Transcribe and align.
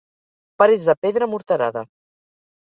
Parets 0.61 0.87
de 0.91 0.95
pedra 1.07 1.29
morterada. 1.35 1.85